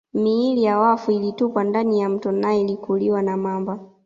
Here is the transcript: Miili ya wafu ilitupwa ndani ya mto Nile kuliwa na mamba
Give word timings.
Miili 0.13 0.63
ya 0.63 0.77
wafu 0.77 1.11
ilitupwa 1.11 1.63
ndani 1.63 1.99
ya 1.99 2.09
mto 2.09 2.31
Nile 2.31 2.75
kuliwa 2.75 3.21
na 3.21 3.37
mamba 3.37 3.79